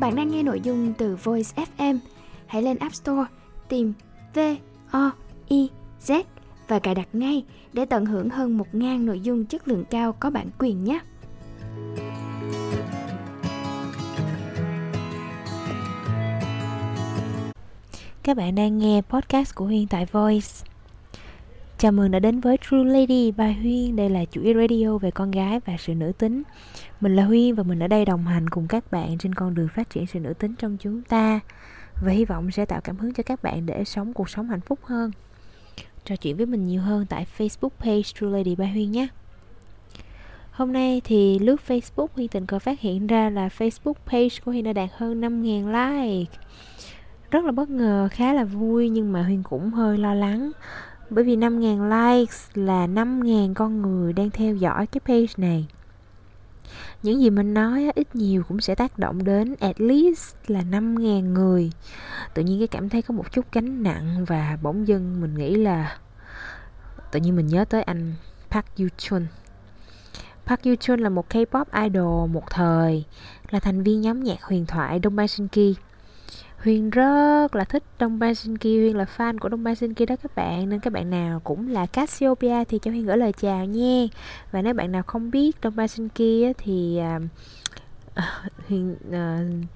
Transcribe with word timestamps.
Bạn 0.00 0.16
đang 0.16 0.30
nghe 0.30 0.42
nội 0.42 0.60
dung 0.60 0.92
từ 0.98 1.16
Voice 1.16 1.64
FM. 1.78 1.98
Hãy 2.46 2.62
lên 2.62 2.78
App 2.78 2.94
Store, 2.94 3.24
tìm 3.68 3.92
V 4.34 4.38
O 4.90 5.10
I 5.48 5.68
Z 6.00 6.22
và 6.68 6.78
cài 6.78 6.94
đặt 6.94 7.08
ngay 7.12 7.44
để 7.72 7.84
tận 7.84 8.06
hưởng 8.06 8.30
hơn 8.30 8.58
1.000 8.72 9.04
nội 9.04 9.20
dung 9.20 9.44
chất 9.44 9.68
lượng 9.68 9.84
cao 9.90 10.12
có 10.12 10.30
bản 10.30 10.46
quyền 10.58 10.84
nhé. 10.84 11.00
Các 18.22 18.36
bạn 18.36 18.54
đang 18.54 18.78
nghe 18.78 19.02
podcast 19.08 19.54
của 19.54 19.64
Huyên 19.64 19.86
tại 19.86 20.06
Voice. 20.12 20.64
Chào 21.78 21.92
mừng 21.92 22.10
đã 22.10 22.18
đến 22.18 22.40
với 22.40 22.56
True 22.56 22.84
Lady 22.84 23.32
by 23.32 23.52
Huyên. 23.52 23.96
Đây 23.96 24.10
là 24.10 24.24
chuỗi 24.24 24.54
radio 24.54 24.98
về 24.98 25.10
con 25.10 25.30
gái 25.30 25.60
và 25.66 25.76
sự 25.78 25.94
nữ 25.94 26.12
tính. 26.18 26.42
Mình 27.00 27.16
là 27.16 27.24
Huyên 27.24 27.54
và 27.54 27.62
mình 27.62 27.78
ở 27.82 27.88
đây 27.88 28.04
đồng 28.04 28.24
hành 28.24 28.48
cùng 28.48 28.68
các 28.68 28.92
bạn 28.92 29.18
trên 29.18 29.34
con 29.34 29.54
đường 29.54 29.68
phát 29.74 29.90
triển 29.90 30.06
sự 30.06 30.20
nữ 30.20 30.34
tính 30.34 30.54
trong 30.58 30.76
chúng 30.80 31.02
ta 31.02 31.40
và 32.02 32.12
hy 32.12 32.24
vọng 32.24 32.50
sẽ 32.50 32.64
tạo 32.64 32.80
cảm 32.80 32.96
hứng 32.96 33.12
cho 33.12 33.22
các 33.22 33.42
bạn 33.42 33.66
để 33.66 33.84
sống 33.84 34.12
cuộc 34.12 34.30
sống 34.30 34.48
hạnh 34.48 34.60
phúc 34.60 34.78
hơn. 34.82 35.10
Trò 36.04 36.16
chuyện 36.16 36.36
với 36.36 36.46
mình 36.46 36.66
nhiều 36.66 36.80
hơn 36.80 37.06
tại 37.08 37.26
Facebook 37.38 37.68
page 37.78 38.02
True 38.02 38.28
Lady 38.28 38.54
by 38.54 38.66
Huyên 38.66 38.92
nhé. 38.92 39.08
Hôm 40.50 40.72
nay 40.72 41.00
thì 41.04 41.38
lướt 41.38 41.60
Facebook 41.68 42.08
Huyên 42.14 42.28
tình 42.28 42.46
cờ 42.46 42.58
phát 42.58 42.80
hiện 42.80 43.06
ra 43.06 43.30
là 43.30 43.48
Facebook 43.58 43.94
page 44.06 44.36
của 44.44 44.52
Huyên 44.52 44.64
đã 44.64 44.72
đạt 44.72 44.90
hơn 44.96 45.20
5.000 45.20 45.66
like 45.66 46.38
rất 47.30 47.44
là 47.44 47.52
bất 47.52 47.70
ngờ, 47.70 48.08
khá 48.12 48.32
là 48.32 48.44
vui 48.44 48.88
nhưng 48.88 49.12
mà 49.12 49.22
huyên 49.22 49.42
cũng 49.42 49.70
hơi 49.70 49.98
lo 49.98 50.14
lắng 50.14 50.50
bởi 51.10 51.24
vì 51.24 51.36
5.000 51.36 52.16
likes 52.18 52.48
là 52.54 52.86
5.000 52.86 53.54
con 53.54 53.82
người 53.82 54.12
đang 54.12 54.30
theo 54.30 54.54
dõi 54.54 54.86
cái 54.86 55.00
page 55.04 55.32
này. 55.36 55.66
Những 57.02 57.20
gì 57.20 57.30
mình 57.30 57.54
nói 57.54 57.90
ít 57.94 58.16
nhiều 58.16 58.42
cũng 58.48 58.60
sẽ 58.60 58.74
tác 58.74 58.98
động 58.98 59.24
đến 59.24 59.54
at 59.60 59.80
least 59.80 60.36
là 60.46 60.60
5.000 60.60 61.32
người. 61.32 61.72
Tự 62.34 62.42
nhiên 62.42 62.58
cái 62.58 62.68
cảm 62.68 62.88
thấy 62.88 63.02
có 63.02 63.14
một 63.14 63.32
chút 63.32 63.44
gánh 63.52 63.82
nặng 63.82 64.24
và 64.24 64.58
bỗng 64.62 64.88
dưng 64.88 65.20
mình 65.20 65.34
nghĩ 65.34 65.54
là 65.54 65.98
tự 67.12 67.20
nhiên 67.20 67.36
mình 67.36 67.46
nhớ 67.46 67.64
tới 67.64 67.82
anh 67.82 68.14
Park 68.50 68.66
Yoo 68.78 68.88
Chun 68.96 69.26
Park 70.46 70.62
Yoo 70.62 70.74
Chun 70.80 71.00
là 71.00 71.08
một 71.08 71.28
K-pop 71.28 71.64
idol 71.84 72.30
một 72.30 72.50
thời, 72.50 73.04
là 73.50 73.60
thành 73.60 73.82
viên 73.82 74.00
nhóm 74.00 74.22
nhạc 74.22 74.42
huyền 74.42 74.66
thoại 74.66 74.98
Đông 74.98 75.28
Sinki 75.28 75.76
Huyền 76.64 76.90
rất 76.90 77.54
là 77.54 77.64
thích 77.64 77.82
Đông 77.98 78.18
Ba 78.18 78.34
Shinki 78.34 78.62
Huyền 78.62 78.96
là 78.96 79.06
fan 79.16 79.38
của 79.38 79.48
Đông 79.48 79.64
Ba 79.64 79.74
Shinki 79.74 80.08
đó 80.08 80.16
các 80.22 80.34
bạn. 80.36 80.68
Nên 80.68 80.80
các 80.80 80.92
bạn 80.92 81.10
nào 81.10 81.40
cũng 81.44 81.68
là 81.68 81.86
Cassiopeia 81.86 82.64
Thì 82.64 82.78
cho 82.82 82.90
Huyền 82.90 83.06
gửi 83.06 83.16
lời 83.16 83.32
chào 83.32 83.64
nha. 83.64 84.06
Và 84.52 84.62
nếu 84.62 84.74
bạn 84.74 84.92
nào 84.92 85.02
không 85.02 85.30
biết 85.30 85.60
Đông 85.60 85.76
Ba 85.76 85.86
Shinki 85.86 86.56
Thì 86.58 87.00
uh, 87.16 88.22
Huyền 88.68 88.96
uh, 89.08 89.68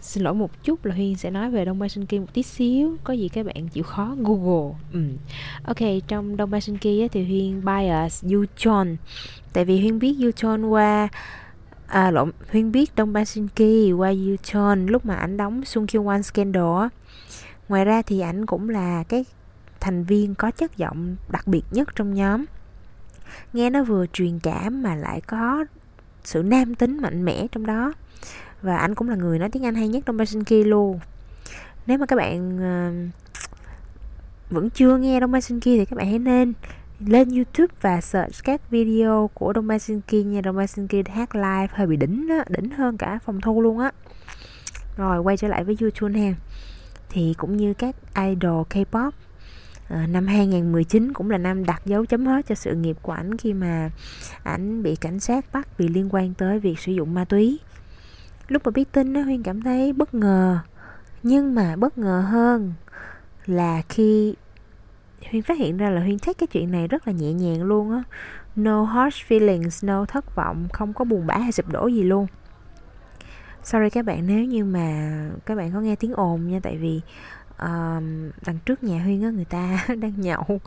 Xin 0.00 0.22
lỗi 0.22 0.34
một 0.34 0.64
chút 0.64 0.84
là 0.84 0.94
Huyền 0.94 1.16
sẽ 1.16 1.30
nói 1.30 1.50
về 1.50 1.64
Đông 1.64 1.78
Ba 1.78 1.88
Shinki 1.88 2.12
một 2.12 2.34
tí 2.34 2.42
xíu. 2.42 2.96
Có 3.04 3.12
gì 3.12 3.28
các 3.28 3.46
bạn 3.46 3.68
chịu 3.68 3.84
khó 3.84 4.14
Google. 4.18 4.78
Ừ. 4.92 5.00
Ok, 5.64 5.88
trong 6.08 6.36
Đông 6.36 6.50
Ba 6.50 6.60
Shinki 6.60 7.10
thì 7.12 7.24
Huyền 7.24 7.62
bias 7.64 8.24
Yuchon 8.24 8.96
Tại 9.52 9.64
vì 9.64 9.80
Huyền 9.80 9.98
biết 9.98 10.16
Yuchon 10.22 10.66
qua 10.66 11.08
à, 11.88 12.10
lộn 12.10 12.30
Huyên 12.52 12.72
biết 12.72 12.96
Đông 12.96 13.12
Ba 13.12 13.24
Shinki 13.24 13.92
qua 13.96 14.10
Yuchon 14.10 14.86
lúc 14.86 15.06
mà 15.06 15.14
ảnh 15.14 15.36
đóng 15.36 15.64
Sung 15.64 15.86
Kyo 15.86 16.00
One 16.06 16.22
Scandal 16.22 16.86
ngoài 17.68 17.84
ra 17.84 18.02
thì 18.02 18.20
ảnh 18.20 18.46
cũng 18.46 18.68
là 18.68 19.04
cái 19.08 19.24
thành 19.80 20.04
viên 20.04 20.34
có 20.34 20.50
chất 20.50 20.76
giọng 20.76 21.16
đặc 21.28 21.46
biệt 21.46 21.62
nhất 21.70 21.88
trong 21.94 22.14
nhóm. 22.14 22.44
Nghe 23.52 23.70
nó 23.70 23.82
vừa 23.82 24.06
truyền 24.12 24.38
cảm 24.38 24.82
mà 24.82 24.94
lại 24.94 25.20
có 25.20 25.64
sự 26.24 26.42
nam 26.42 26.74
tính 26.74 27.00
mạnh 27.02 27.24
mẽ 27.24 27.46
trong 27.52 27.66
đó. 27.66 27.92
Và 28.62 28.76
ảnh 28.76 28.94
cũng 28.94 29.08
là 29.08 29.16
người 29.16 29.38
nói 29.38 29.48
tiếng 29.50 29.64
Anh 29.64 29.74
hay 29.74 29.88
nhất 29.88 30.04
đông 30.06 30.16
Basinki 30.16 30.66
luôn. 30.66 31.00
Nếu 31.86 31.98
mà 31.98 32.06
các 32.06 32.16
bạn 32.16 32.56
uh, 32.56 33.10
vẫn 34.50 34.70
chưa 34.70 34.96
nghe 34.96 35.20
Đông 35.20 35.32
Basinki 35.32 35.64
thì 35.64 35.84
các 35.84 35.96
bạn 35.96 36.06
hãy 36.06 36.18
nên 36.18 36.52
lên 37.06 37.28
YouTube 37.28 37.74
và 37.80 38.00
search 38.00 38.44
các 38.44 38.70
video 38.70 39.30
của 39.34 39.52
Đông 39.52 39.68
nha. 40.24 40.40
Đông 40.40 40.66
hát 41.08 41.34
live 41.34 41.68
hơi 41.70 41.86
bị 41.86 41.96
đỉnh 41.96 42.28
á, 42.30 42.44
đỉnh 42.48 42.70
hơn 42.70 42.96
cả 42.96 43.18
phòng 43.24 43.40
thu 43.40 43.62
luôn 43.62 43.78
á. 43.78 43.92
Rồi 44.96 45.18
quay 45.18 45.36
trở 45.36 45.48
lại 45.48 45.64
với 45.64 45.76
YouTube 45.80 46.20
ha 46.20 46.34
thì 47.10 47.34
cũng 47.38 47.56
như 47.56 47.74
các 47.74 47.96
idol 48.14 48.62
K-pop 48.70 49.10
à, 49.88 50.06
năm 50.06 50.26
2019 50.26 51.12
cũng 51.12 51.30
là 51.30 51.38
năm 51.38 51.64
đặt 51.64 51.82
dấu 51.86 52.06
chấm 52.06 52.26
hết 52.26 52.46
cho 52.48 52.54
sự 52.54 52.74
nghiệp 52.74 52.96
của 53.02 53.12
ảnh 53.12 53.36
khi 53.36 53.52
mà 53.52 53.90
ảnh 54.42 54.82
bị 54.82 54.96
cảnh 54.96 55.20
sát 55.20 55.52
bắt 55.52 55.78
vì 55.78 55.88
liên 55.88 56.08
quan 56.10 56.34
tới 56.34 56.58
việc 56.58 56.78
sử 56.78 56.92
dụng 56.92 57.14
ma 57.14 57.24
túy. 57.24 57.58
Lúc 58.48 58.62
mà 58.64 58.70
biết 58.70 58.92
tin 58.92 59.12
đó 59.12 59.20
Huyên 59.20 59.42
cảm 59.42 59.62
thấy 59.62 59.92
bất 59.92 60.14
ngờ. 60.14 60.58
Nhưng 61.22 61.54
mà 61.54 61.76
bất 61.76 61.98
ngờ 61.98 62.24
hơn 62.28 62.72
là 63.46 63.82
khi 63.88 64.34
Huyên 65.30 65.42
phát 65.42 65.58
hiện 65.58 65.76
ra 65.76 65.90
là 65.90 66.00
Huyên 66.00 66.18
thấy 66.18 66.34
cái 66.34 66.46
chuyện 66.46 66.70
này 66.70 66.88
rất 66.88 67.06
là 67.06 67.12
nhẹ 67.12 67.32
nhàng 67.32 67.62
luôn 67.62 67.92
á. 67.92 68.02
No 68.56 68.84
harsh 68.84 69.32
feelings, 69.32 69.86
no 69.86 70.04
thất 70.04 70.34
vọng, 70.34 70.68
không 70.72 70.92
có 70.92 71.04
buồn 71.04 71.26
bã 71.26 71.38
hay 71.38 71.52
sụp 71.52 71.68
đổ 71.68 71.86
gì 71.86 72.02
luôn. 72.02 72.26
Sorry 73.62 73.90
các 73.90 74.04
bạn 74.04 74.26
nếu 74.26 74.44
như 74.44 74.64
mà 74.64 75.10
các 75.46 75.54
bạn 75.54 75.72
có 75.72 75.80
nghe 75.80 75.96
tiếng 75.96 76.12
ồn 76.12 76.48
nha 76.48 76.60
Tại 76.62 76.76
vì 76.76 77.00
uh, 77.52 78.02
đằng 78.46 78.58
trước 78.64 78.82
nhà 78.82 79.02
Huyên 79.02 79.22
á 79.22 79.30
người 79.30 79.44
ta 79.44 79.86
đang 80.00 80.20
nhậu. 80.20 80.60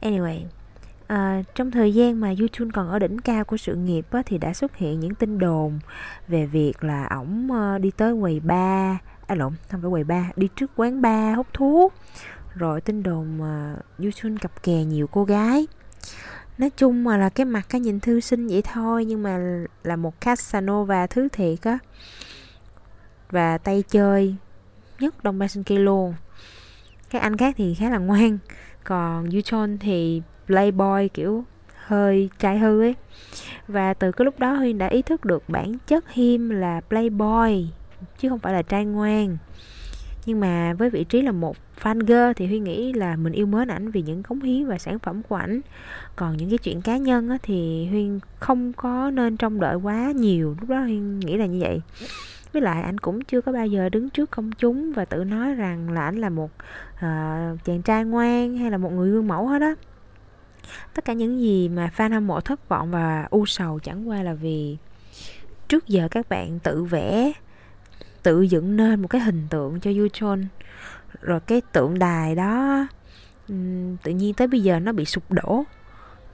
Anyway 0.00 0.44
À, 1.06 1.42
trong 1.54 1.70
thời 1.70 1.94
gian 1.94 2.20
mà 2.20 2.34
YouTube 2.38 2.70
còn 2.74 2.88
ở 2.88 2.98
đỉnh 2.98 3.18
cao 3.18 3.44
của 3.44 3.56
sự 3.56 3.74
nghiệp 3.74 4.06
á, 4.10 4.22
thì 4.26 4.38
đã 4.38 4.52
xuất 4.52 4.76
hiện 4.76 5.00
những 5.00 5.14
tin 5.14 5.38
đồn 5.38 5.78
về 6.28 6.46
việc 6.46 6.84
là 6.84 7.06
ổng 7.06 7.48
ờ, 7.52 7.78
đi 7.78 7.90
tới 7.90 8.14
quầy 8.20 8.40
bar 8.40 8.96
à 9.26 9.34
lộn 9.34 9.52
không 9.70 9.82
phải 9.82 9.90
quầy 9.90 10.04
bar 10.04 10.24
đi 10.36 10.48
trước 10.56 10.70
quán 10.76 11.02
bar 11.02 11.36
hút 11.36 11.46
thuốc 11.52 11.92
rồi 12.54 12.80
tin 12.80 13.02
đồn 13.02 13.38
mà 13.38 13.76
Yusun 13.98 14.38
cặp 14.38 14.62
kè 14.62 14.84
nhiều 14.84 15.06
cô 15.06 15.24
gái. 15.24 15.66
Nói 16.58 16.70
chung 16.70 17.04
mà 17.04 17.16
là 17.16 17.28
cái 17.28 17.44
mặt 17.44 17.66
cái 17.68 17.80
nhìn 17.80 18.00
thư 18.00 18.20
sinh 18.20 18.48
vậy 18.48 18.62
thôi, 18.72 19.04
nhưng 19.04 19.22
mà 19.22 19.38
là 19.82 19.96
một 19.96 20.20
Casanova 20.20 21.06
thứ 21.06 21.28
thiệt 21.28 21.58
á. 21.62 21.78
Và 23.30 23.58
tay 23.58 23.82
chơi 23.88 24.34
nhất 25.00 25.24
Đông 25.24 25.38
Basinki 25.38 25.70
luôn. 25.70 26.14
Các 27.10 27.22
anh 27.22 27.36
khác 27.36 27.54
thì 27.58 27.74
khá 27.74 27.90
là 27.90 27.98
ngoan, 27.98 28.38
còn 28.84 29.30
Yuchon 29.30 29.78
thì 29.78 30.22
playboy 30.46 31.08
kiểu 31.14 31.44
hơi 31.84 32.30
trai 32.38 32.58
hư 32.58 32.80
ấy. 32.80 32.94
Và 33.68 33.94
từ 33.94 34.12
cái 34.12 34.24
lúc 34.24 34.38
đó 34.38 34.54
Huyên 34.54 34.78
đã 34.78 34.86
ý 34.86 35.02
thức 35.02 35.24
được 35.24 35.48
bản 35.48 35.78
chất 35.86 36.10
Him 36.10 36.50
là 36.50 36.80
playboy, 36.80 37.66
chứ 38.18 38.28
không 38.28 38.38
phải 38.38 38.52
là 38.52 38.62
trai 38.62 38.84
ngoan 38.84 39.36
nhưng 40.26 40.40
mà 40.40 40.74
với 40.74 40.90
vị 40.90 41.04
trí 41.04 41.22
là 41.22 41.32
một 41.32 41.56
fan 41.82 42.00
girl 42.00 42.32
thì 42.36 42.46
huy 42.46 42.58
nghĩ 42.58 42.92
là 42.92 43.16
mình 43.16 43.32
yêu 43.32 43.46
mến 43.46 43.68
ảnh 43.68 43.90
vì 43.90 44.02
những 44.02 44.22
cống 44.22 44.40
hiến 44.40 44.66
và 44.66 44.78
sản 44.78 44.98
phẩm 44.98 45.22
của 45.22 45.36
ảnh. 45.36 45.60
Còn 46.16 46.36
những 46.36 46.48
cái 46.48 46.58
chuyện 46.58 46.82
cá 46.82 46.96
nhân 46.96 47.28
á, 47.28 47.38
thì 47.42 47.86
huyên 47.86 48.20
không 48.40 48.72
có 48.72 49.10
nên 49.10 49.36
trông 49.36 49.60
đợi 49.60 49.76
quá 49.76 50.12
nhiều 50.16 50.56
lúc 50.60 50.68
đó 50.68 50.80
huyên 50.80 51.18
nghĩ 51.20 51.36
là 51.36 51.46
như 51.46 51.58
vậy. 51.60 51.82
Với 52.52 52.62
lại 52.62 52.82
anh 52.82 52.98
cũng 52.98 53.24
chưa 53.24 53.40
có 53.40 53.52
bao 53.52 53.66
giờ 53.66 53.88
đứng 53.88 54.10
trước 54.10 54.30
công 54.30 54.52
chúng 54.52 54.92
và 54.92 55.04
tự 55.04 55.24
nói 55.24 55.54
rằng 55.54 55.90
là 55.90 56.04
anh 56.04 56.16
là 56.16 56.28
một 56.28 56.50
uh, 56.94 57.64
chàng 57.64 57.82
trai 57.84 58.04
ngoan 58.04 58.56
hay 58.56 58.70
là 58.70 58.78
một 58.78 58.92
người 58.92 59.10
gương 59.10 59.28
mẫu 59.28 59.46
hết 59.46 59.62
á. 59.62 59.74
Tất 60.94 61.04
cả 61.04 61.12
những 61.12 61.40
gì 61.40 61.68
mà 61.68 61.90
fan 61.96 62.12
hâm 62.12 62.26
mộ 62.26 62.40
thất 62.40 62.68
vọng 62.68 62.90
và 62.90 63.26
u 63.30 63.46
sầu 63.46 63.78
chẳng 63.78 64.08
qua 64.08 64.22
là 64.22 64.34
vì 64.34 64.76
trước 65.68 65.88
giờ 65.88 66.08
các 66.10 66.28
bạn 66.28 66.58
tự 66.58 66.84
vẽ 66.84 67.32
tự 68.24 68.42
dựng 68.42 68.76
nên 68.76 69.02
một 69.02 69.08
cái 69.08 69.20
hình 69.20 69.46
tượng 69.50 69.80
cho 69.80 69.90
Yuchon 69.90 70.44
rồi 71.20 71.40
cái 71.40 71.60
tượng 71.72 71.98
đài 71.98 72.34
đó 72.34 72.86
tự 74.02 74.12
nhiên 74.12 74.34
tới 74.34 74.46
bây 74.46 74.60
giờ 74.60 74.78
nó 74.78 74.92
bị 74.92 75.04
sụp 75.04 75.32
đổ. 75.32 75.64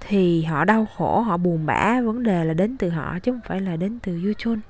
Thì 0.09 0.43
họ 0.43 0.65
đau 0.65 0.87
khổ 0.97 1.21
họ 1.21 1.37
buồn 1.37 1.67
bã 1.67 2.01
vấn 2.01 2.23
đề 2.23 2.45
là 2.45 2.55
đến 2.55 2.77
từ 2.77 2.89
họ 2.89 3.19
chứ 3.19 3.33
không 3.33 3.41
phải 3.49 3.61
là 3.61 3.77
đến 3.77 3.99
từ 4.03 4.21
Yuchon 4.25 4.61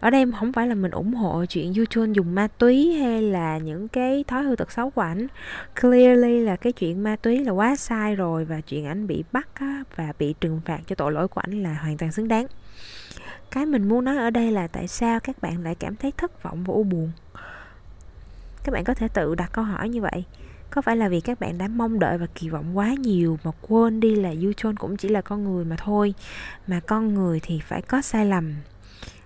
ở 0.00 0.10
đây 0.10 0.24
không 0.38 0.52
phải 0.52 0.66
là 0.66 0.74
mình 0.74 0.90
ủng 0.90 1.14
hộ 1.14 1.44
chuyện 1.44 1.74
Yuchon 1.74 2.12
dùng 2.12 2.34
ma 2.34 2.48
túy 2.58 2.92
hay 2.92 3.22
là 3.22 3.58
những 3.58 3.88
cái 3.88 4.24
thói 4.28 4.42
hư 4.42 4.56
tật 4.56 4.72
xấu 4.72 4.90
của 4.90 5.00
ảnh. 5.00 5.26
Clearly 5.80 6.40
là 6.40 6.56
cái 6.56 6.72
chuyện 6.72 7.02
ma 7.02 7.16
túy 7.16 7.44
là 7.44 7.52
quá 7.52 7.76
sai 7.76 8.14
rồi 8.14 8.44
và 8.44 8.60
chuyện 8.60 8.86
ảnh 8.86 9.06
bị 9.06 9.24
bắt 9.32 9.48
á, 9.54 9.84
và 9.96 10.12
bị 10.18 10.34
trừng 10.40 10.60
phạt 10.64 10.80
cho 10.86 10.94
tội 10.94 11.12
lỗi 11.12 11.28
của 11.28 11.40
ảnh 11.40 11.62
là 11.62 11.74
hoàn 11.74 11.96
toàn 11.96 12.12
xứng 12.12 12.28
đáng 12.28 12.46
cái 13.50 13.66
mình 13.66 13.88
muốn 13.88 14.04
nói 14.04 14.16
ở 14.16 14.30
đây 14.30 14.52
là 14.52 14.66
tại 14.66 14.88
sao 14.88 15.20
các 15.20 15.42
bạn 15.42 15.64
lại 15.64 15.74
cảm 15.74 15.96
thấy 15.96 16.12
thất 16.16 16.42
vọng 16.42 16.64
và 16.64 16.74
u 16.74 16.82
buồn? 16.82 17.10
Các 18.64 18.72
bạn 18.72 18.84
có 18.84 18.94
thể 18.94 19.08
tự 19.08 19.34
đặt 19.34 19.52
câu 19.52 19.64
hỏi 19.64 19.88
như 19.88 20.00
vậy. 20.00 20.24
Có 20.70 20.82
phải 20.82 20.96
là 20.96 21.08
vì 21.08 21.20
các 21.20 21.40
bạn 21.40 21.58
đã 21.58 21.68
mong 21.68 21.98
đợi 21.98 22.18
và 22.18 22.26
kỳ 22.34 22.48
vọng 22.48 22.78
quá 22.78 22.94
nhiều 22.98 23.38
mà 23.44 23.50
quên 23.60 24.00
đi 24.00 24.14
là 24.14 24.34
Yuchon 24.42 24.76
cũng 24.76 24.96
chỉ 24.96 25.08
là 25.08 25.20
con 25.20 25.44
người 25.44 25.64
mà 25.64 25.76
thôi 25.78 26.14
mà 26.66 26.80
con 26.80 27.14
người 27.14 27.40
thì 27.42 27.60
phải 27.60 27.82
có 27.82 28.02
sai 28.02 28.26
lầm? 28.26 28.54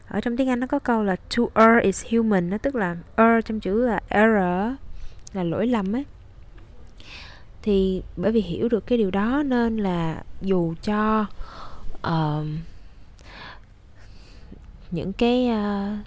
Ở 0.09 0.21
trong 0.21 0.37
tiếng 0.37 0.49
Anh 0.49 0.61
nó 0.61 0.67
có 0.67 0.79
câu 0.79 1.03
là 1.03 1.17
to 1.17 1.43
err 1.55 1.85
is 1.85 2.05
human 2.13 2.51
nó 2.51 2.59
tức 2.59 2.75
là 2.75 2.97
err 3.17 3.45
trong 3.45 3.61
chữ 3.61 3.87
là 3.87 4.01
error 4.09 4.79
là 5.33 5.43
lỗi 5.43 5.67
lầm 5.67 5.97
ấy. 5.97 6.05
Thì 7.63 8.03
bởi 8.17 8.33
vì 8.33 8.41
hiểu 8.41 8.69
được 8.69 8.87
cái 8.87 8.99
điều 8.99 9.11
đó 9.11 9.43
nên 9.47 9.77
là 9.77 10.23
dù 10.41 10.75
cho 10.83 11.27
uh, 12.07 12.47
những 14.93 15.13
cái 15.13 15.51
uh, 15.51 16.07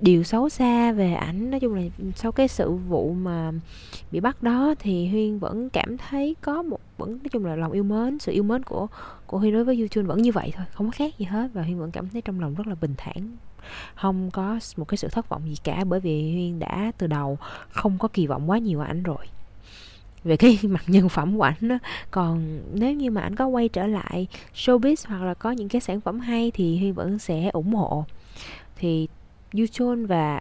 điều 0.00 0.22
xấu 0.22 0.48
xa 0.48 0.92
về 0.92 1.14
ảnh. 1.14 1.50
Nói 1.50 1.60
chung 1.60 1.74
là 1.74 1.82
sau 2.16 2.32
cái 2.32 2.48
sự 2.48 2.70
vụ 2.70 3.12
mà 3.12 3.52
bị 4.12 4.20
bắt 4.20 4.42
đó 4.42 4.74
thì 4.78 5.08
huyên 5.08 5.38
vẫn 5.38 5.70
cảm 5.70 5.98
thấy 5.98 6.36
có 6.40 6.62
một 6.62 6.80
vẫn 6.98 7.10
nói 7.10 7.28
chung 7.32 7.44
là 7.44 7.56
lòng 7.56 7.72
yêu 7.72 7.84
mến 7.84 8.18
sự 8.18 8.32
yêu 8.32 8.42
mến 8.42 8.62
của 8.62 8.86
của 9.26 9.38
huyên 9.38 9.52
đối 9.52 9.64
với 9.64 9.78
youtube 9.78 10.06
vẫn 10.06 10.22
như 10.22 10.32
vậy 10.32 10.52
thôi 10.56 10.66
không 10.72 10.86
có 10.86 10.90
khác 10.90 11.18
gì 11.18 11.24
hết. 11.24 11.50
Và 11.54 11.62
huyên 11.62 11.78
vẫn 11.78 11.90
cảm 11.90 12.08
thấy 12.08 12.22
trong 12.22 12.40
lòng 12.40 12.54
rất 12.54 12.66
là 12.66 12.74
bình 12.80 12.94
thản 12.96 13.36
không 13.94 14.30
có 14.30 14.58
một 14.76 14.88
cái 14.88 14.98
sự 14.98 15.08
thất 15.08 15.28
vọng 15.28 15.42
gì 15.48 15.54
cả 15.64 15.84
bởi 15.84 16.00
vì 16.00 16.32
huyên 16.32 16.58
đã 16.58 16.92
từ 16.98 17.06
đầu 17.06 17.38
không 17.68 17.98
có 17.98 18.08
kỳ 18.08 18.26
vọng 18.26 18.50
quá 18.50 18.58
nhiều 18.58 18.80
ảnh 18.80 19.02
rồi 19.02 19.26
về 20.26 20.36
cái 20.36 20.58
mặt 20.68 20.84
nhân 20.86 21.08
phẩm 21.08 21.36
của 21.38 21.42
ảnh 21.42 21.68
đó. 21.68 21.78
Còn 22.10 22.60
nếu 22.74 22.92
như 22.92 23.10
mà 23.10 23.20
ảnh 23.20 23.36
có 23.36 23.46
quay 23.46 23.68
trở 23.68 23.86
lại 23.86 24.26
showbiz 24.54 25.04
hoặc 25.06 25.22
là 25.22 25.34
có 25.34 25.50
những 25.50 25.68
cái 25.68 25.80
sản 25.80 26.00
phẩm 26.00 26.20
hay 26.20 26.50
thì 26.54 26.78
huy 26.78 26.92
vẫn 26.92 27.18
sẽ 27.18 27.50
ủng 27.52 27.74
hộ. 27.74 28.04
Thì 28.76 29.08
youtube 29.52 30.02
và 30.06 30.40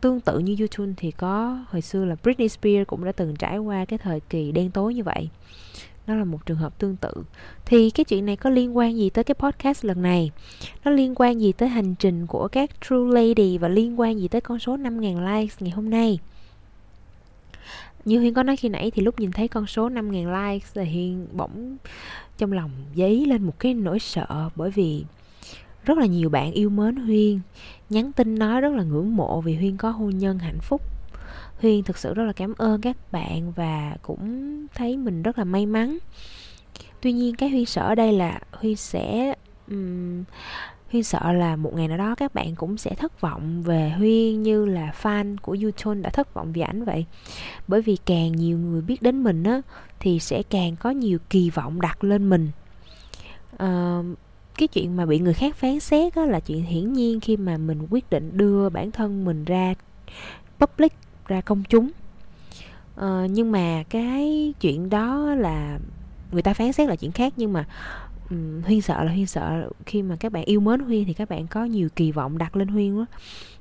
tương 0.00 0.20
tự 0.20 0.38
như 0.38 0.56
youtube 0.58 0.92
thì 0.96 1.10
có, 1.10 1.64
hồi 1.68 1.82
xưa 1.82 2.04
là 2.04 2.16
Britney 2.22 2.48
Spears 2.48 2.86
cũng 2.86 3.04
đã 3.04 3.12
từng 3.12 3.36
trải 3.36 3.58
qua 3.58 3.84
cái 3.84 3.98
thời 3.98 4.20
kỳ 4.20 4.52
đen 4.52 4.70
tối 4.70 4.94
như 4.94 5.04
vậy. 5.04 5.28
Nó 6.06 6.14
là 6.14 6.24
một 6.24 6.46
trường 6.46 6.56
hợp 6.56 6.78
tương 6.78 6.96
tự. 6.96 7.10
Thì 7.64 7.90
cái 7.90 8.04
chuyện 8.04 8.26
này 8.26 8.36
có 8.36 8.50
liên 8.50 8.76
quan 8.76 8.96
gì 8.96 9.10
tới 9.10 9.24
cái 9.24 9.34
podcast 9.34 9.84
lần 9.84 10.02
này? 10.02 10.30
Nó 10.84 10.90
liên 10.90 11.14
quan 11.16 11.40
gì 11.40 11.52
tới 11.52 11.68
hành 11.68 11.94
trình 11.94 12.26
của 12.26 12.48
các 12.48 12.70
true 12.80 12.96
lady 13.12 13.58
và 13.58 13.68
liên 13.68 14.00
quan 14.00 14.20
gì 14.20 14.28
tới 14.28 14.40
con 14.40 14.58
số 14.58 14.76
5.000 14.76 15.36
likes 15.36 15.62
ngày 15.62 15.70
hôm 15.70 15.90
nay? 15.90 16.18
Như 18.04 18.18
Huyên 18.18 18.34
có 18.34 18.42
nói 18.42 18.56
khi 18.56 18.68
nãy 18.68 18.90
thì 18.94 19.02
lúc 19.02 19.20
nhìn 19.20 19.32
thấy 19.32 19.48
con 19.48 19.66
số 19.66 19.88
5.000 19.88 20.52
likes 20.52 20.74
thì 20.74 20.84
Huyên 20.84 21.26
bỗng 21.32 21.76
trong 22.38 22.52
lòng 22.52 22.70
dấy 22.96 23.26
lên 23.26 23.42
một 23.42 23.58
cái 23.58 23.74
nỗi 23.74 23.98
sợ 23.98 24.50
bởi 24.56 24.70
vì 24.70 25.04
rất 25.84 25.98
là 25.98 26.06
nhiều 26.06 26.30
bạn 26.30 26.52
yêu 26.52 26.70
mến 26.70 26.96
Huyên 26.96 27.40
nhắn 27.90 28.12
tin 28.12 28.38
nói 28.38 28.60
rất 28.60 28.72
là 28.74 28.82
ngưỡng 28.82 29.16
mộ 29.16 29.40
vì 29.40 29.54
Huyên 29.54 29.76
có 29.76 29.90
hôn 29.90 30.18
nhân 30.18 30.38
hạnh 30.38 30.58
phúc. 30.60 30.82
Huyên 31.60 31.82
thực 31.82 31.98
sự 31.98 32.14
rất 32.14 32.24
là 32.24 32.32
cảm 32.32 32.54
ơn 32.58 32.80
các 32.80 32.96
bạn 33.12 33.52
và 33.52 33.96
cũng 34.02 34.66
thấy 34.74 34.96
mình 34.96 35.22
rất 35.22 35.38
là 35.38 35.44
may 35.44 35.66
mắn. 35.66 35.98
Tuy 37.00 37.12
nhiên 37.12 37.34
cái 37.36 37.48
Huyên 37.48 37.64
sợ 37.64 37.82
ở 37.82 37.94
đây 37.94 38.12
là 38.12 38.40
Huyên 38.52 38.76
sẽ 38.76 39.34
um, 39.68 40.24
Huyên 40.92 41.02
sợ 41.02 41.32
là 41.32 41.56
một 41.56 41.74
ngày 41.74 41.88
nào 41.88 41.98
đó 41.98 42.14
các 42.14 42.34
bạn 42.34 42.54
cũng 42.54 42.78
sẽ 42.78 42.94
thất 42.94 43.20
vọng 43.20 43.62
về 43.62 43.90
Huyên 43.90 44.42
như 44.42 44.64
là 44.66 44.92
fan 45.02 45.36
của 45.42 45.56
YouTube 45.62 46.00
đã 46.00 46.10
thất 46.10 46.34
vọng 46.34 46.52
về 46.52 46.62
ảnh 46.62 46.84
vậy. 46.84 47.06
Bởi 47.68 47.82
vì 47.82 47.96
càng 48.06 48.32
nhiều 48.32 48.58
người 48.58 48.80
biết 48.80 49.02
đến 49.02 49.22
mình 49.22 49.44
á 49.44 49.60
thì 50.00 50.18
sẽ 50.18 50.42
càng 50.42 50.76
có 50.76 50.90
nhiều 50.90 51.18
kỳ 51.30 51.50
vọng 51.50 51.80
đặt 51.80 52.04
lên 52.04 52.30
mình. 52.30 52.50
À, 53.56 54.02
cái 54.58 54.68
chuyện 54.68 54.96
mà 54.96 55.06
bị 55.06 55.18
người 55.18 55.34
khác 55.34 55.56
phán 55.56 55.80
xét 55.80 56.14
á 56.14 56.24
là 56.24 56.40
chuyện 56.40 56.62
hiển 56.62 56.92
nhiên 56.92 57.20
khi 57.20 57.36
mà 57.36 57.56
mình 57.56 57.86
quyết 57.90 58.10
định 58.10 58.36
đưa 58.36 58.68
bản 58.68 58.90
thân 58.90 59.24
mình 59.24 59.44
ra 59.44 59.74
public 60.58 60.92
ra 61.26 61.40
công 61.40 61.62
chúng 61.68 61.90
À, 63.00 63.26
nhưng 63.30 63.52
mà 63.52 63.82
cái 63.90 64.54
chuyện 64.60 64.90
đó 64.90 65.34
là 65.34 65.78
người 66.32 66.42
ta 66.42 66.54
phán 66.54 66.72
xét 66.72 66.88
là 66.88 66.96
chuyện 66.96 67.12
khác 67.12 67.32
nhưng 67.36 67.52
mà 67.52 67.64
um, 68.30 68.62
huyên 68.62 68.80
sợ 68.80 69.04
là 69.04 69.12
huyên 69.12 69.26
sợ 69.26 69.70
khi 69.86 70.02
mà 70.02 70.16
các 70.20 70.32
bạn 70.32 70.44
yêu 70.44 70.60
mến 70.60 70.80
huyên 70.80 71.04
thì 71.04 71.12
các 71.12 71.28
bạn 71.28 71.46
có 71.46 71.64
nhiều 71.64 71.88
kỳ 71.96 72.12
vọng 72.12 72.38
đặt 72.38 72.56
lên 72.56 72.68
huyên 72.68 72.98
đó, 72.98 73.06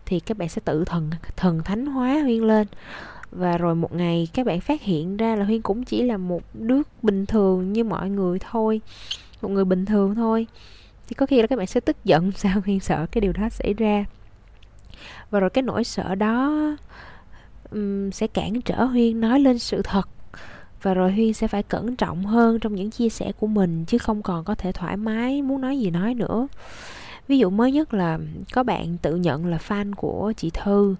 thì 0.06 0.20
các 0.20 0.38
bạn 0.38 0.50
sẽ 0.50 0.62
tự 0.66 0.86
thần 0.86 1.10
thần 1.38 1.64
thánh 1.64 1.86
hóa 1.86 2.20
huyên 2.24 2.44
lên. 2.44 2.68
Và 3.32 3.58
rồi 3.58 3.76
một 3.76 3.96
ngày 3.96 4.28
các 4.34 4.46
bạn 4.46 4.60
phát 4.60 4.82
hiện 4.82 5.18
ra 5.18 5.36
là 5.36 5.46
huyên 5.46 5.62
cũng 5.62 5.84
chỉ 5.84 6.04
là 6.04 6.18
một 6.18 6.44
đứa 6.54 6.82
bình 7.02 7.26
thường 7.26 7.74
như 7.74 7.84
mọi 7.84 8.10
người 8.10 8.40
thôi 8.40 8.82
một 9.42 9.50
người 9.50 9.66
bình 9.66 9.86
thường 9.86 10.16
thôi. 10.16 10.48
Thì 11.08 11.14
có 11.14 11.26
khi 11.26 11.42
là 11.42 11.48
các 11.48 11.56
bạn 11.56 11.68
sẽ 11.68 11.80
tức 11.80 11.98
giận 12.04 12.32
sao 12.36 12.62
huyên 12.66 12.80
sợ 12.80 13.06
cái 13.12 13.22
điều 13.22 13.34
đó 13.34 13.50
xảy 13.50 13.74
ra. 13.74 14.06
Và 15.30 15.40
rồi 15.40 15.50
cái 15.50 15.62
nỗi 15.62 15.84
sợ 15.84 16.16
đó 16.16 16.54
um, 17.72 18.10
sẽ 18.12 18.28
cản 18.28 18.62
trở 18.62 18.84
huyên 18.84 19.22
nói 19.22 19.40
lên 19.40 19.60
sự 19.60 19.82
thật 19.82 20.10
và 20.82 20.94
rồi 20.94 21.12
huyên 21.12 21.34
sẽ 21.34 21.48
phải 21.48 21.64
cẩn 21.64 21.96
trọng 21.96 22.26
hơn 22.26 22.60
trong 22.60 22.76
những 22.76 22.92
chia 22.92 23.10
sẻ 23.10 23.32
của 23.40 23.48
mình 23.48 23.86
chứ 23.86 23.98
không 23.98 24.22
còn 24.22 24.44
có 24.44 24.56
thể 24.56 24.72
thoải 24.72 24.98
mái 24.98 25.42
muốn 25.42 25.62
nói 25.62 25.80
gì 25.80 25.90
nói 25.90 26.14
nữa. 26.14 26.48
Ví 27.28 27.38
dụ 27.38 27.50
mới 27.50 27.72
nhất 27.72 27.94
là 27.94 28.20
có 28.54 28.64
bạn 28.64 28.98
tự 28.98 29.16
nhận 29.16 29.46
là 29.46 29.58
fan 29.68 29.94
của 29.96 30.34
chị 30.38 30.50
thư. 30.54 30.96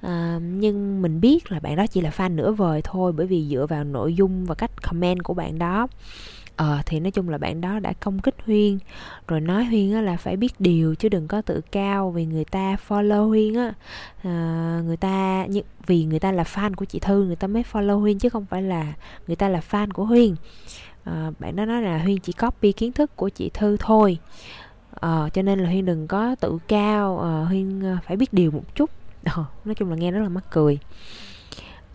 À, 0.00 0.38
nhưng 0.42 1.02
mình 1.02 1.20
biết 1.20 1.52
là 1.52 1.60
bạn 1.60 1.76
đó 1.76 1.86
chỉ 1.86 2.00
là 2.00 2.10
fan 2.10 2.34
nửa 2.34 2.52
vời 2.52 2.80
thôi 2.84 3.12
bởi 3.12 3.26
vì 3.26 3.48
dựa 3.50 3.66
vào 3.66 3.84
nội 3.84 4.14
dung 4.14 4.44
và 4.44 4.54
cách 4.54 4.82
comment 4.82 5.24
của 5.24 5.34
bạn 5.34 5.58
đó 5.58 5.86
ờ 6.56 6.78
thì 6.86 7.00
nói 7.00 7.10
chung 7.10 7.28
là 7.28 7.38
bạn 7.38 7.60
đó 7.60 7.78
đã 7.78 7.92
công 7.92 8.18
kích 8.18 8.34
huyên. 8.46 8.78
Rồi 9.28 9.40
nói 9.40 9.64
huyên 9.64 9.92
á 9.94 10.00
là 10.00 10.16
phải 10.16 10.36
biết 10.36 10.52
điều 10.58 10.94
chứ 10.94 11.08
đừng 11.08 11.28
có 11.28 11.42
tự 11.42 11.60
cao 11.72 12.10
vì 12.10 12.26
người 12.26 12.44
ta 12.44 12.76
follow 12.88 13.28
huyên 13.28 13.54
á. 13.54 13.72
À, 14.22 14.80
người 14.84 14.96
ta 14.96 15.46
vì 15.86 16.04
người 16.04 16.18
ta 16.18 16.32
là 16.32 16.42
fan 16.42 16.74
của 16.74 16.84
chị 16.84 16.98
thư 16.98 17.24
người 17.24 17.36
ta 17.36 17.46
mới 17.46 17.62
follow 17.72 17.98
huyên 17.98 18.18
chứ 18.18 18.28
không 18.28 18.46
phải 18.46 18.62
là 18.62 18.92
người 19.26 19.36
ta 19.36 19.48
là 19.48 19.60
fan 19.70 19.88
của 19.92 20.04
huyên. 20.04 20.34
À, 21.04 21.30
bạn 21.38 21.56
đó 21.56 21.64
nói 21.64 21.82
là 21.82 21.98
huyên 21.98 22.18
chỉ 22.18 22.32
copy 22.32 22.72
kiến 22.72 22.92
thức 22.92 23.16
của 23.16 23.28
chị 23.28 23.50
thư 23.54 23.76
thôi. 23.80 24.18
À, 25.00 25.28
cho 25.32 25.42
nên 25.42 25.58
là 25.58 25.68
huyên 25.68 25.84
đừng 25.84 26.06
có 26.06 26.34
tự 26.40 26.58
cao. 26.68 27.20
À, 27.20 27.44
huyên 27.44 27.82
phải 28.06 28.16
biết 28.16 28.32
điều 28.32 28.50
một 28.50 28.74
chút. 28.74 28.90
À, 29.24 29.36
nói 29.64 29.74
chung 29.74 29.90
là 29.90 29.96
nghe 29.96 30.10
rất 30.10 30.20
là 30.20 30.28
mắc 30.28 30.44
cười. 30.50 30.78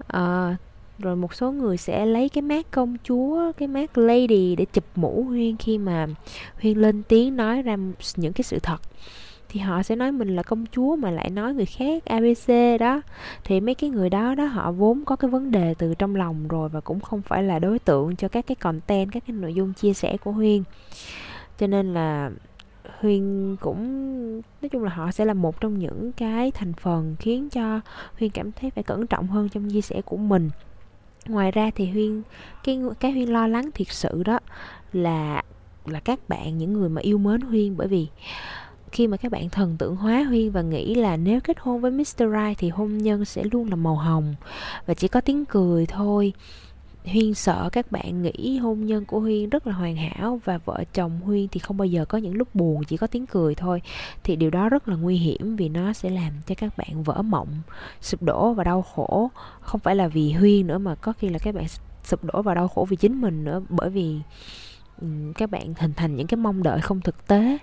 À, 0.08 0.56
rồi 1.00 1.15
một 1.15 1.33
số 1.33 1.51
người 1.51 1.77
sẽ 1.77 2.06
lấy 2.06 2.30
cái 2.30 2.42
mát 2.42 2.71
công 2.71 2.95
chúa, 3.03 3.51
cái 3.57 3.68
mát 3.68 3.97
lady 3.97 4.56
để 4.56 4.65
chụp 4.65 4.83
mũ 4.95 5.24
huyên 5.24 5.57
khi 5.57 5.77
mà 5.77 6.07
huyên 6.62 6.77
lên 6.77 7.03
tiếng 7.03 7.36
nói 7.36 7.62
ra 7.62 7.77
những 8.15 8.33
cái 8.33 8.44
sự 8.44 8.59
thật. 8.59 8.77
Thì 9.50 9.59
họ 9.59 9.83
sẽ 9.83 9.95
nói 9.95 10.12
mình 10.12 10.36
là 10.36 10.44
công 10.44 10.65
chúa 10.71 10.95
mà 10.95 11.12
lại 11.12 11.30
nói 11.30 11.53
người 11.53 11.65
khác 11.65 12.06
abc 12.06 12.80
đó. 12.80 13.01
Thì 13.44 13.59
mấy 13.59 13.75
cái 13.75 13.89
người 13.89 14.09
đó 14.09 14.36
đó 14.36 14.45
họ 14.45 14.71
vốn 14.71 15.06
có 15.06 15.15
cái 15.15 15.31
vấn 15.31 15.51
đề 15.51 15.74
từ 15.77 15.94
trong 15.94 16.15
lòng 16.15 16.47
rồi 16.47 16.69
và 16.69 16.80
cũng 16.80 17.00
không 17.00 17.21
phải 17.21 17.44
là 17.44 17.59
đối 17.59 17.80
tượng 17.80 18.15
cho 18.15 18.27
các 18.27 18.48
cái 18.48 18.56
content, 18.56 19.12
các 19.12 19.24
cái 19.27 19.36
nội 19.36 19.53
dung 19.53 19.74
chia 19.74 19.94
sẻ 19.94 20.18
của 20.18 20.31
huyên. 20.31 20.63
Cho 21.59 21.68
nên 21.68 21.94
là 21.94 22.31
huyên 23.00 23.56
cũng, 23.62 23.81
nói 24.62 24.69
chung 24.69 24.83
là 24.83 24.89
họ 24.89 25.12
sẽ 25.12 25.25
là 25.25 25.33
một 25.33 25.62
trong 25.62 25.80
những 25.80 26.12
cái 26.12 26.51
thành 26.51 26.74
phần 26.74 27.15
khiến 27.19 27.50
cho 27.50 27.80
huyên 28.19 28.31
cảm 28.31 28.51
thấy 28.51 28.69
phải 28.69 28.83
cẩn 28.83 29.07
trọng 29.07 29.27
hơn 29.27 29.50
trong 29.50 29.69
chia 29.69 29.81
sẻ 29.81 30.01
của 30.01 30.18
mình 30.18 30.50
ngoài 31.27 31.51
ra 31.51 31.72
thì 31.75 31.89
huyên, 31.89 32.22
cái 32.63 32.80
cái 33.00 33.12
huyên 33.12 33.30
lo 33.30 33.48
lắng 33.48 33.69
thiệt 33.74 33.88
sự 33.89 34.24
đó 34.24 34.39
là 34.94 35.42
là 35.86 36.00
các 36.00 36.30
bạn, 36.30 36.57
những 36.57 36.74
người 36.74 36.89
mà 36.89 37.01
yêu 37.01 37.18
mến 37.18 37.41
huyên 37.41 37.77
bởi 37.77 37.88
vì 37.88 38.08
khi 38.91 39.08
mà 39.08 39.17
các 39.17 39.32
bạn 39.32 39.50
thần 39.50 39.77
tượng 39.77 39.96
hóa 39.96 40.24
huyên 40.24 40.51
và 40.51 40.62
nghĩ 40.62 40.96
là 40.96 41.17
nếu 41.17 41.39
kết 41.39 41.58
hôn 41.60 41.82
với 41.82 41.91
Mr. 41.91 42.03
Right 42.17 42.58
thì 42.58 42.70
hôn 42.70 42.98
nhân 42.98 43.25
sẽ 43.25 43.44
luôn 43.51 43.70
là 43.70 43.75
màu 43.75 43.96
hồng 43.96 44.36
và 44.86 44.94
chỉ 44.94 45.08
có 45.08 45.22
tiếng 45.22 45.46
cười 45.46 45.86
thôi 45.86 46.34
Huyên 47.05 47.33
sợ 47.33 47.69
các 47.71 47.91
bạn 47.91 48.21
nghĩ 48.21 48.57
hôn 48.57 48.85
nhân 48.85 49.05
của 49.05 49.19
Huyên 49.19 49.50
rất 49.50 49.67
là 49.67 49.74
hoàn 49.74 49.95
hảo 49.95 50.39
và 50.45 50.57
vợ 50.57 50.83
chồng 50.93 51.19
Huyên 51.21 51.47
thì 51.47 51.59
không 51.59 51.77
bao 51.77 51.85
giờ 51.85 52.05
có 52.05 52.17
những 52.17 52.35
lúc 52.35 52.55
buồn 52.55 52.83
chỉ 52.83 52.97
có 52.97 53.07
tiếng 53.07 53.25
cười 53.25 53.55
thôi 53.55 53.81
thì 54.24 54.35
điều 54.35 54.50
đó 54.50 54.69
rất 54.69 54.88
là 54.88 54.95
nguy 54.95 55.17
hiểm 55.17 55.55
vì 55.55 55.69
nó 55.69 55.93
sẽ 55.93 56.09
làm 56.09 56.33
cho 56.45 56.55
các 56.57 56.77
bạn 56.77 57.03
vỡ 57.03 57.21
mộng, 57.21 57.62
sụp 58.01 58.24
đổ 58.24 58.53
và 58.53 58.63
đau 58.63 58.81
khổ. 58.81 59.31
Không 59.59 59.79
phải 59.79 59.95
là 59.95 60.07
vì 60.07 60.31
Huyên 60.31 60.67
nữa 60.67 60.77
mà 60.77 60.95
có 60.95 61.13
khi 61.13 61.29
là 61.29 61.39
các 61.39 61.55
bạn 61.55 61.65
sụp 62.03 62.24
đổ 62.24 62.41
và 62.41 62.53
đau 62.53 62.67
khổ 62.67 62.85
vì 62.89 62.95
chính 62.95 63.21
mình 63.21 63.43
nữa 63.43 63.62
bởi 63.69 63.89
vì 63.89 64.19
Ừ, 65.02 65.08
các 65.36 65.52
bạn 65.52 65.74
hình 65.80 65.94
thành 65.94 66.16
những 66.16 66.28
cái 66.28 66.38
mong 66.38 66.64
đợi 66.64 66.82
không 66.82 67.02
thực 67.02 67.28
tế. 67.28 67.58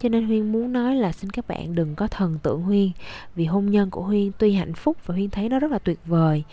Cho 0.00 0.08
nên 0.08 0.26
huyên 0.26 0.52
muốn 0.52 0.72
nói 0.72 0.94
là 0.94 1.12
xin 1.12 1.30
các 1.30 1.48
bạn 1.48 1.74
đừng 1.74 1.94
có 1.94 2.06
thần 2.06 2.38
tượng 2.42 2.62
huyên, 2.62 2.90
vì 3.34 3.44
hôn 3.44 3.66
nhân 3.66 3.90
của 3.90 4.02
huyên 4.02 4.32
tuy 4.38 4.52
hạnh 4.52 4.74
phúc 4.74 4.96
và 5.06 5.14
huyên 5.14 5.30
thấy 5.30 5.48
nó 5.48 5.58
rất 5.58 5.70
là 5.70 5.78
tuyệt 5.78 5.98
vời, 6.06 6.44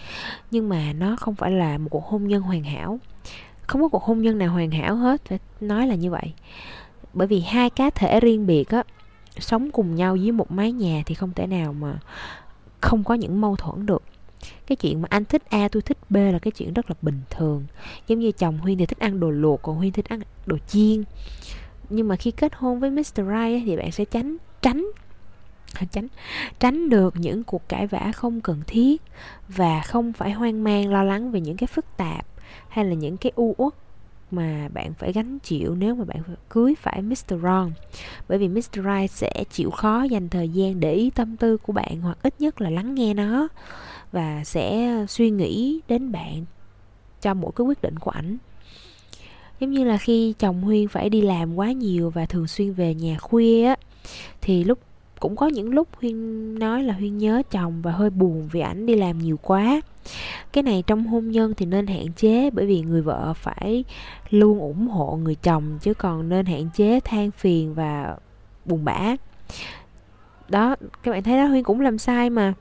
nhưng 0.52 0.70
mà 0.70 0.94
nó 0.94 1.16
không 1.16 1.36
phải 1.36 1.52
là 1.52 1.78
một 1.78 1.88
cuộc 1.92 2.06
hôn 2.06 2.28
nhân 2.28 2.42
hoàn 2.42 2.64
hảo. 2.64 3.00
Không 3.62 3.82
có 3.82 3.88
cuộc 3.88 4.04
hôn 4.04 4.22
nhân 4.22 4.38
nào 4.38 4.52
hoàn 4.52 4.72
hảo 4.72 4.96
hết, 4.96 5.26
phải 5.26 5.40
nói 5.62 5.88
là 5.88 5.96
như 5.96 6.12
vậy. 6.12 6.34
Bởi 7.14 7.28
vì 7.28 7.42
hai 7.42 7.70
cá 7.70 7.90
thể 7.90 8.20
riêng 8.20 8.48
biệt 8.48 8.70
á, 8.70 8.84
sống 9.40 9.72
cùng 9.72 9.96
nhau 9.96 10.16
dưới 10.16 10.32
một 10.32 10.52
mái 10.52 10.72
nhà 10.72 11.04
thì 11.06 11.16
không 11.16 11.32
thể 11.36 11.48
nào 11.48 11.74
mà 11.74 12.00
không 12.82 13.04
có 13.04 13.14
những 13.14 13.42
mâu 13.42 13.56
thuẫn 13.56 13.86
được 13.86 14.04
cái 14.68 14.76
chuyện 14.76 15.02
mà 15.02 15.08
anh 15.12 15.26
thích 15.26 15.44
A, 15.50 15.68
tôi 15.68 15.82
thích 15.82 15.98
B 16.10 16.16
là 16.16 16.40
cái 16.40 16.52
chuyện 16.52 16.74
rất 16.74 16.90
là 16.90 16.96
bình 17.02 17.22
thường 17.30 17.66
giống 18.08 18.20
như 18.20 18.32
chồng 18.32 18.58
Huyên 18.58 18.78
thì 18.78 18.86
thích 18.86 19.00
ăn 19.00 19.20
đồ 19.20 19.30
luộc, 19.30 19.62
còn 19.62 19.76
Huyên 19.76 19.92
thích 19.92 20.10
ăn 20.10 20.20
đồ 20.46 20.58
chiên 20.68 21.04
nhưng 21.90 22.08
mà 22.08 22.16
khi 22.16 22.32
kết 22.32 22.56
hôn 22.56 22.80
với 22.80 22.90
Mr. 22.90 23.16
Right 23.16 23.64
thì 23.66 23.78
bạn 23.78 23.92
sẽ 23.92 24.06
tránh 24.06 24.38
tránh 24.62 24.88
tránh 25.92 26.08
tránh 26.60 26.90
được 26.90 27.14
những 27.18 27.44
cuộc 27.44 27.70
cãi 27.70 27.88
vã 27.88 28.12
không 28.16 28.42
cần 28.42 28.62
thiết 28.68 29.02
và 29.48 29.82
không 29.82 30.14
phải 30.14 30.32
hoang 30.32 30.64
mang, 30.64 30.94
lo 30.94 31.04
lắng 31.04 31.32
về 31.32 31.42
những 31.42 31.58
cái 31.58 31.68
phức 31.68 31.86
tạp 31.98 32.26
hay 32.70 32.86
là 32.86 32.94
những 32.94 33.18
cái 33.18 33.32
u 33.36 33.56
uất 33.58 33.74
mà 34.32 34.70
bạn 34.74 34.94
phải 34.94 35.14
gánh 35.14 35.40
chịu 35.40 35.76
nếu 35.76 35.96
mà 35.96 36.06
bạn 36.06 36.22
cưới 36.50 36.76
phải 36.82 37.02
Mr. 37.02 37.34
Wrong 37.34 37.72
bởi 38.28 38.38
vì 38.38 38.48
Mr. 38.48 38.74
Right 38.74 39.12
sẽ 39.12 39.44
chịu 39.52 39.72
khó 39.72 40.04
dành 40.04 40.30
thời 40.30 40.50
gian 40.50 40.80
để 40.80 40.94
ý 40.94 41.10
tâm 41.10 41.38
tư 41.38 41.58
của 41.58 41.74
bạn 41.74 42.02
hoặc 42.02 42.18
ít 42.22 42.42
nhất 42.42 42.62
là 42.62 42.70
lắng 42.70 42.96
nghe 42.96 43.14
nó 43.14 43.48
và 44.12 44.44
sẽ 44.44 44.92
suy 45.10 45.30
nghĩ 45.30 45.80
đến 45.88 46.12
bạn 46.12 46.46
cho 47.22 47.34
mỗi 47.34 47.52
cái 47.56 47.66
quyết 47.66 47.82
định 47.82 48.00
của 48.00 48.12
ảnh. 48.12 48.38
Giống 49.60 49.72
như 49.72 49.84
là 49.84 49.98
khi 49.98 50.34
chồng 50.40 50.62
huyên 50.62 50.88
phải 50.88 51.10
đi 51.10 51.22
làm 51.22 51.56
quá 51.56 51.72
nhiều 51.72 52.10
và 52.10 52.26
thường 52.26 52.48
xuyên 52.48 52.74
về 52.74 52.94
nhà 52.94 53.18
khuya 53.18 53.66
á, 53.66 53.76
thì 54.42 54.64
lúc, 54.64 54.80
cũng 55.20 55.36
có 55.36 55.48
những 55.48 55.70
lúc 55.70 55.88
huyên 56.02 56.60
nói 56.60 56.84
là 56.84 56.94
huyên 56.94 57.18
nhớ 57.18 57.42
chồng 57.52 57.82
và 57.82 57.92
hơi 57.92 58.10
buồn 58.10 58.50
vì 58.52 58.60
ảnh 58.60 58.86
đi 58.86 58.96
làm 58.96 59.20
nhiều 59.20 59.40
quá. 59.42 59.82
Cái 60.54 60.64
này 60.64 60.84
trong 60.88 61.08
hôn 61.08 61.32
nhân 61.32 61.54
thì 61.58 61.66
nên 61.66 61.88
hạn 61.88 62.14
chế 62.16 62.50
bởi 62.50 62.66
vì 62.66 62.82
người 62.82 63.02
vợ 63.02 63.34
phải 63.34 63.84
luôn 64.30 64.60
ủng 64.60 64.88
hộ 64.88 65.16
người 65.16 65.36
chồng, 65.36 65.80
chứ 65.82 65.94
còn 65.94 66.30
nên 66.30 66.46
hạn 66.46 66.70
chế 66.76 67.00
than 67.00 67.32
phiền 67.32 67.74
và 67.74 68.18
buồn 68.66 68.86
bã. 68.86 69.16
Đó, 70.50 70.76
các 71.04 71.12
bạn 71.12 71.24
thấy 71.24 71.38
đó, 71.38 71.46
huyên 71.46 71.64
cũng 71.64 71.82
làm 71.82 71.98
sai 71.98 72.30
mà 72.30 72.54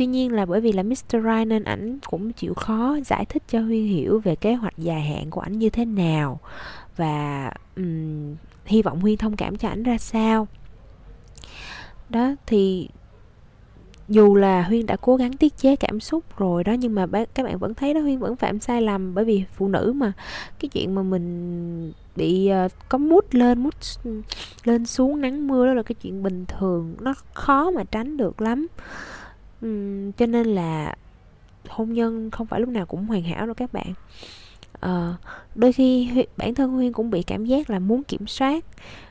tuy 0.00 0.06
nhiên 0.06 0.32
là 0.32 0.46
bởi 0.46 0.60
vì 0.60 0.72
là 0.72 0.82
Mr. 0.82 1.12
Right 1.12 1.46
nên 1.46 1.64
ảnh 1.64 1.98
cũng 2.06 2.32
chịu 2.32 2.54
khó 2.54 2.98
giải 3.06 3.24
thích 3.24 3.42
cho 3.48 3.60
huyên 3.60 3.86
hiểu 3.86 4.18
về 4.18 4.36
kế 4.36 4.54
hoạch 4.54 4.78
dài 4.78 5.00
hạn 5.00 5.30
của 5.30 5.40
ảnh 5.40 5.58
như 5.58 5.70
thế 5.70 5.84
nào. 5.84 6.40
Và 6.96 7.50
um, 7.76 8.36
hy 8.64 8.82
vọng 8.82 9.00
huyên 9.00 9.16
thông 9.16 9.36
cảm 9.36 9.56
cho 9.56 9.68
ảnh 9.68 9.82
ra 9.82 9.98
sao. 9.98 10.48
Đó 12.08 12.34
thì 12.46 12.88
dù 14.08 14.36
là 14.36 14.62
huyên 14.62 14.86
đã 14.86 14.96
cố 14.96 15.16
gắng 15.16 15.32
tiết 15.32 15.56
chế 15.56 15.76
cảm 15.76 16.00
xúc 16.00 16.38
rồi 16.38 16.64
đó 16.64 16.72
nhưng 16.72 16.94
mà 16.94 17.06
các 17.34 17.42
bạn 17.42 17.58
vẫn 17.58 17.74
thấy 17.74 17.94
đó 17.94 18.00
huyên 18.00 18.18
vẫn 18.18 18.36
phạm 18.36 18.60
sai 18.60 18.82
lầm 18.82 19.14
bởi 19.14 19.24
vì 19.24 19.44
phụ 19.52 19.68
nữ 19.68 19.92
mà. 19.96 20.12
Cái 20.58 20.68
chuyện 20.68 20.94
mà 20.94 21.02
mình 21.02 21.92
bị 22.16 22.50
uh, 22.66 22.72
có 22.88 22.98
mút 22.98 23.34
lên 23.34 23.58
mút 23.58 23.74
lên 24.64 24.86
xuống 24.86 25.20
nắng 25.20 25.48
mưa 25.48 25.66
đó 25.66 25.74
là 25.74 25.82
cái 25.82 25.94
chuyện 26.02 26.22
bình 26.22 26.44
thường 26.46 26.94
nó 27.00 27.14
khó 27.34 27.70
mà 27.70 27.84
tránh 27.84 28.16
được 28.16 28.40
lắm 28.40 28.66
uhm, 29.66 30.12
cho 30.12 30.26
nên 30.26 30.46
là 30.46 30.94
hôn 31.68 31.92
nhân 31.92 32.30
không 32.30 32.46
phải 32.46 32.60
lúc 32.60 32.68
nào 32.68 32.86
cũng 32.86 33.06
hoàn 33.06 33.22
hảo 33.22 33.46
đâu 33.46 33.54
các 33.54 33.72
bạn. 33.72 33.92
À, 34.80 35.14
đôi 35.54 35.72
khi 35.72 36.10
bản 36.36 36.54
thân 36.54 36.70
huyên 36.70 36.92
cũng 36.92 37.10
bị 37.10 37.22
cảm 37.22 37.44
giác 37.44 37.70
là 37.70 37.78
muốn 37.78 38.02
kiểm 38.02 38.26
soát 38.26 38.64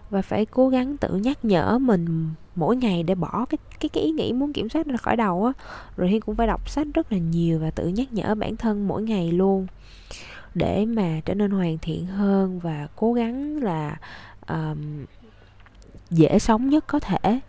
và 0.10 0.22
phải 0.22 0.46
cố 0.46 0.70
gắng 0.70 0.98
tự 0.98 1.16
nhắc 1.16 1.46
nhở 1.46 1.80
mình 1.80 2.30
mỗi 2.56 2.76
ngày 2.76 3.04
để 3.04 3.16
bỏ 3.16 3.46
cái 3.50 3.58
cái 3.80 3.90
cái 3.90 4.04
ý 4.04 4.12
nghĩ 4.12 4.34
muốn 4.34 4.54
kiểm 4.54 4.70
soát 4.70 4.88
ra 4.88 4.98
khỏi 4.98 5.16
đầu 5.16 5.46
á. 5.46 5.54
Rồi 5.98 6.10
Huyên 6.10 6.22
cũng 6.22 6.36
phải 6.36 6.48
đọc 6.48 6.70
sách 6.70 6.88
rất 6.94 7.12
là 7.12 7.18
nhiều 7.18 7.60
và 7.60 7.72
tự 7.72 7.88
nhắc 7.88 8.14
nhở 8.14 8.36
bản 8.36 8.58
thân 8.58 8.88
mỗi 8.88 9.04
ngày 9.04 9.32
luôn 9.32 9.68
để 10.56 10.86
mà 10.86 11.22
trở 11.26 11.34
nên 11.34 11.52
hoàn 11.52 11.78
thiện 11.78 12.06
hơn 12.06 12.60
và 12.60 12.88
cố 12.96 13.14
gắng 13.14 13.64
là 13.64 13.98
um, 14.48 15.06
dễ 16.10 16.40
sống 16.40 16.70
nhất 16.70 16.84
có 16.88 17.00
thể. 17.00 17.40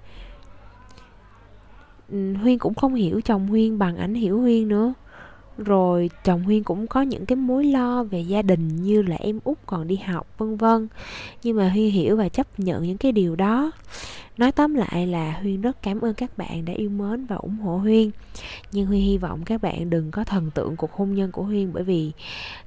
Ừ, 2.10 2.34
huyên 2.34 2.58
cũng 2.58 2.74
không 2.74 2.94
hiểu 2.94 3.20
chồng 3.20 3.46
Huyên 3.46 3.78
bằng 3.78 3.96
ảnh 3.96 4.14
hiểu 4.14 4.40
Huyên 4.40 4.68
nữa. 4.68 4.94
Rồi 5.58 6.10
chồng 6.24 6.42
huyên 6.42 6.62
cũng 6.62 6.86
có 6.86 7.02
những 7.02 7.26
cái 7.26 7.36
mối 7.36 7.64
lo 7.64 8.04
về 8.04 8.20
gia 8.20 8.42
đình 8.42 8.76
như 8.82 9.02
là 9.02 9.16
em 9.16 9.40
út 9.44 9.58
còn 9.66 9.86
đi 9.86 9.96
học, 9.96 10.26
vân 10.38 10.56
vân. 10.56 10.88
Nhưng 11.42 11.56
mà 11.56 11.68
huyên 11.68 11.90
hiểu 11.90 12.16
và 12.16 12.28
chấp 12.28 12.60
nhận 12.60 12.82
những 12.82 12.98
cái 12.98 13.12
điều 13.12 13.36
đó 13.36 13.72
nói 14.40 14.52
tóm 14.52 14.75
lại 14.75 15.06
là 15.06 15.38
huyên 15.40 15.61
rất 15.61 15.82
cảm 15.82 16.00
ơn 16.00 16.14
các 16.14 16.38
bạn 16.38 16.64
đã 16.64 16.73
yêu 16.73 16.90
mến 16.90 17.26
và 17.26 17.37
ủng 17.37 17.56
hộ 17.59 17.76
huyên 17.76 18.11
nhưng 18.73 18.87
huyên 18.87 19.00
hy 19.00 19.18
vọng 19.18 19.42
các 19.44 19.62
bạn 19.62 19.90
đừng 19.90 20.11
có 20.11 20.25
thần 20.25 20.50
tượng 20.50 20.76
cuộc 20.76 20.92
hôn 20.92 21.14
nhân 21.14 21.32
của 21.32 21.42
huyên 21.42 21.73
bởi 21.73 21.82
vì 21.85 22.12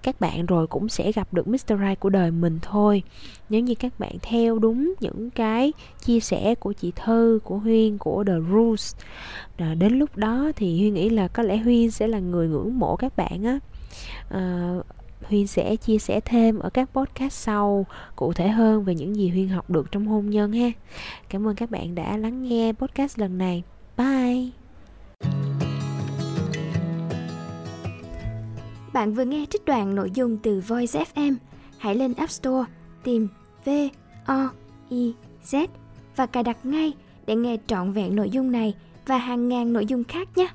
các 0.03 0.19
bạn 0.21 0.45
rồi 0.45 0.67
cũng 0.67 0.89
sẽ 0.89 1.11
gặp 1.11 1.33
được 1.33 1.47
mr 1.47 1.69
right 1.69 1.99
của 1.99 2.09
đời 2.09 2.31
mình 2.31 2.59
thôi. 2.61 3.03
Nếu 3.49 3.61
như 3.61 3.75
các 3.75 3.99
bạn 3.99 4.11
theo 4.21 4.59
đúng 4.59 4.93
những 4.99 5.29
cái 5.29 5.73
chia 6.05 6.19
sẻ 6.19 6.55
của 6.55 6.73
chị 6.73 6.91
thư, 6.95 7.39
của 7.43 7.57
huyên 7.57 7.97
của 7.97 8.23
the 8.23 8.39
rules 8.51 8.95
à, 9.57 9.75
đến 9.75 9.99
lúc 9.99 10.17
đó 10.17 10.51
thì 10.55 10.79
huyên 10.79 10.93
nghĩ 10.93 11.09
là 11.09 11.27
có 11.27 11.43
lẽ 11.43 11.57
huyên 11.57 11.91
sẽ 11.91 12.07
là 12.07 12.19
người 12.19 12.47
ngưỡng 12.47 12.79
mộ 12.79 12.95
các 12.95 13.17
bạn 13.17 13.43
á. 13.43 13.59
À, 14.29 14.73
Huyên 15.27 15.47
sẽ 15.47 15.75
chia 15.75 15.97
sẻ 15.97 16.19
thêm 16.19 16.59
ở 16.59 16.69
các 16.69 16.89
podcast 16.93 17.33
sau, 17.33 17.85
cụ 18.15 18.33
thể 18.33 18.47
hơn 18.47 18.83
về 18.83 18.95
những 18.95 19.15
gì 19.15 19.29
Huyên 19.29 19.47
học 19.47 19.69
được 19.69 19.91
trong 19.91 20.07
hôn 20.07 20.29
nhân 20.29 20.51
ha. 20.51 20.71
Cảm 21.29 21.47
ơn 21.47 21.55
các 21.55 21.71
bạn 21.71 21.95
đã 21.95 22.17
lắng 22.17 22.43
nghe 22.43 22.73
podcast 22.73 23.19
lần 23.19 23.37
này. 23.37 23.63
Bye. 23.97 24.49
Bạn 28.93 29.13
vừa 29.13 29.25
nghe 29.25 29.45
trích 29.49 29.65
đoạn 29.65 29.95
nội 29.95 30.11
dung 30.13 30.37
từ 30.37 30.61
Voice 30.67 31.03
FM. 31.15 31.35
Hãy 31.77 31.95
lên 31.95 32.13
App 32.13 32.31
Store 32.31 32.71
tìm 33.03 33.27
V 33.65 33.69
O 34.25 34.49
I 34.89 35.13
Z 35.45 35.67
và 36.15 36.25
cài 36.25 36.43
đặt 36.43 36.65
ngay 36.65 36.93
để 37.25 37.35
nghe 37.35 37.57
trọn 37.67 37.91
vẹn 37.91 38.15
nội 38.15 38.29
dung 38.29 38.51
này 38.51 38.73
và 39.05 39.17
hàng 39.17 39.49
ngàn 39.49 39.73
nội 39.73 39.85
dung 39.85 40.03
khác 40.03 40.37
nhé. 40.37 40.47